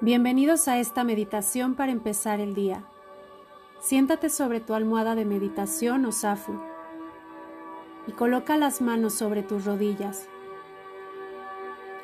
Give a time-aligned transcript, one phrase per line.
[0.00, 2.84] Bienvenidos a esta meditación para empezar el día.
[3.80, 6.56] Siéntate sobre tu almohada de meditación o zafu
[8.06, 10.28] y coloca las manos sobre tus rodillas.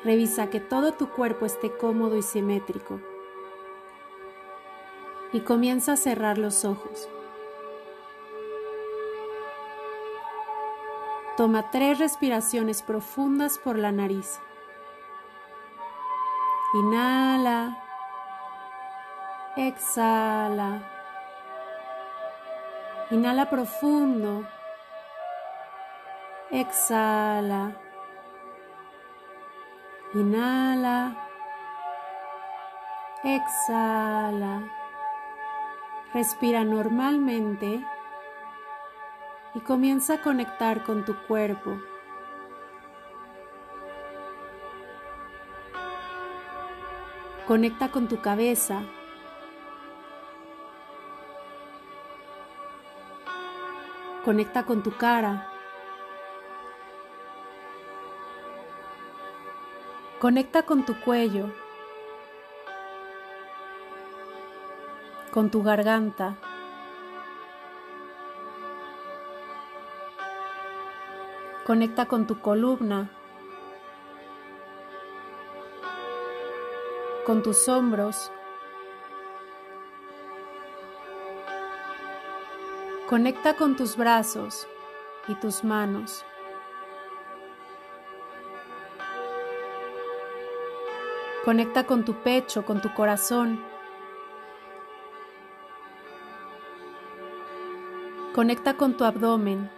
[0.03, 2.99] Revisa que todo tu cuerpo esté cómodo y simétrico.
[5.31, 7.07] Y comienza a cerrar los ojos.
[11.37, 14.41] Toma tres respiraciones profundas por la nariz.
[16.73, 17.84] Inhala.
[19.57, 20.81] Exhala.
[23.09, 24.45] Inhala profundo.
[26.51, 27.71] Exhala.
[30.13, 31.15] Inhala.
[33.23, 34.63] Exhala.
[36.13, 37.83] Respira normalmente
[39.53, 41.77] y comienza a conectar con tu cuerpo.
[47.47, 48.81] Conecta con tu cabeza,
[54.25, 55.47] Conecta con tu cara.
[60.19, 61.51] Conecta con tu cuello.
[65.29, 66.37] Con tu garganta.
[71.63, 73.11] Conecta con tu columna.
[77.27, 78.31] Con tus hombros.
[83.07, 84.67] Conecta con tus brazos
[85.27, 86.25] y tus manos.
[91.43, 93.63] Conecta con tu pecho, con tu corazón.
[98.33, 99.69] Conecta con tu abdomen.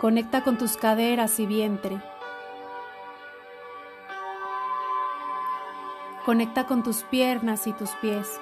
[0.00, 2.00] Conecta con tus caderas y vientre.
[6.24, 8.38] Conecta con tus piernas y tus pies.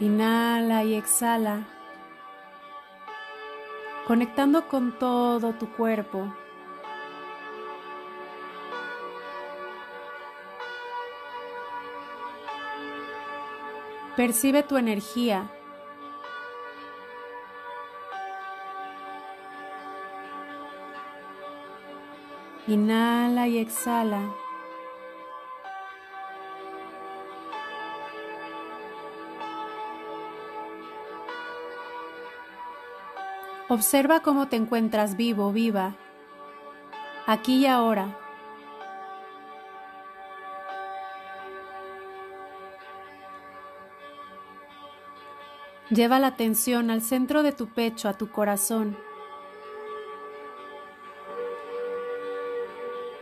[0.00, 1.66] Inhala y exhala,
[4.06, 6.32] conectando con todo tu cuerpo.
[14.14, 15.50] Percibe tu energía.
[22.68, 24.32] Inhala y exhala.
[33.70, 35.94] Observa cómo te encuentras vivo, viva,
[37.26, 38.16] aquí y ahora.
[45.90, 48.96] Lleva la atención al centro de tu pecho, a tu corazón.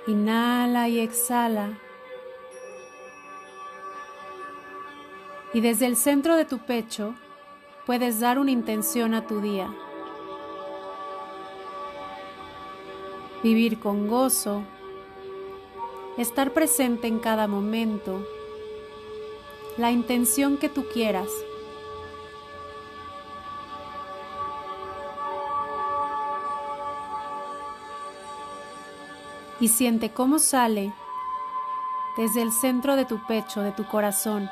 [0.07, 1.77] Inhala y exhala.
[5.53, 7.17] Y desde el centro de tu pecho
[7.85, 9.69] puedes dar una intención a tu día.
[13.47, 14.65] Vivir con gozo,
[16.19, 18.27] estar presente en cada momento,
[19.77, 21.29] la intención que tú quieras.
[29.61, 30.93] Y siente cómo sale
[32.17, 34.51] desde el centro de tu pecho, de tu corazón.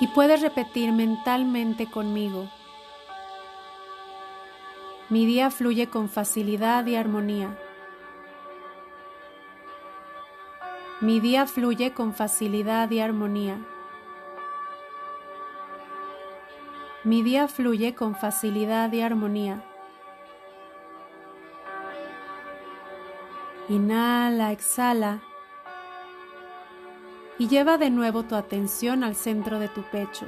[0.00, 2.48] Y puedes repetir mentalmente conmigo.
[5.08, 7.58] Mi día fluye con facilidad y armonía.
[11.00, 13.58] Mi día fluye con facilidad y armonía.
[17.04, 19.64] Mi día fluye con facilidad y armonía.
[23.68, 25.22] Inhala, exhala
[27.38, 30.26] y lleva de nuevo tu atención al centro de tu pecho.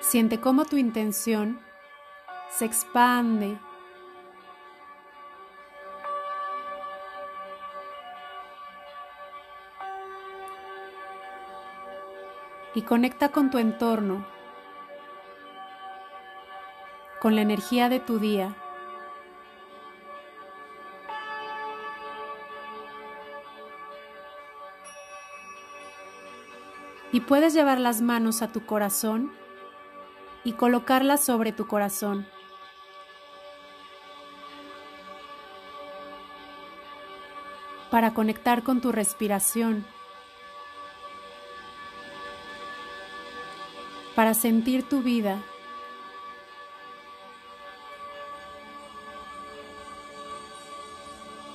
[0.00, 1.60] Siente cómo tu intención
[2.48, 3.58] se expande
[12.74, 14.24] y conecta con tu entorno,
[17.20, 18.54] con la energía de tu día.
[27.16, 29.32] Y puedes llevar las manos a tu corazón
[30.44, 32.26] y colocarlas sobre tu corazón.
[37.90, 39.86] Para conectar con tu respiración.
[44.14, 45.38] Para sentir tu vida.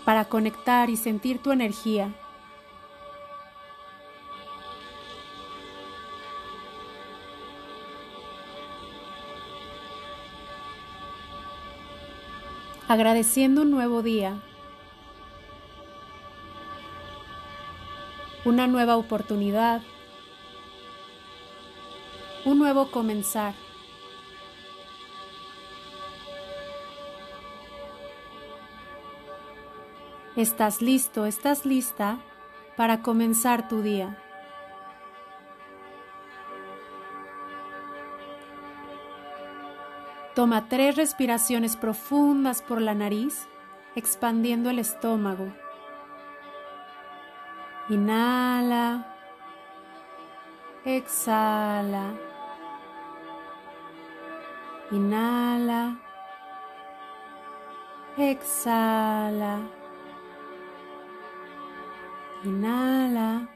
[0.06, 2.16] Para conectar y sentir tu energía.
[12.92, 14.36] Agradeciendo un nuevo día,
[18.44, 19.82] una nueva oportunidad,
[22.44, 23.54] un nuevo comenzar.
[30.36, 32.18] Estás listo, estás lista
[32.76, 34.22] para comenzar tu día.
[40.36, 43.48] Toma tres respiraciones profundas por la nariz,
[43.96, 45.52] expandiendo el estómago.
[47.90, 49.06] Inhala.
[50.86, 52.14] Exhala.
[54.92, 55.98] Inhala.
[58.18, 59.60] Exhala.
[62.46, 63.50] Inhala.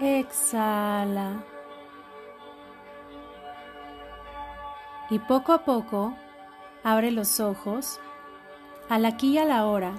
[0.00, 1.51] Exhala.
[5.12, 6.14] Y poco a poco
[6.82, 8.00] abre los ojos
[8.88, 9.92] al aquí y a la hora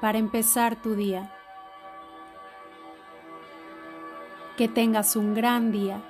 [0.00, 1.32] para empezar tu día.
[4.56, 6.02] Que tengas un gran día.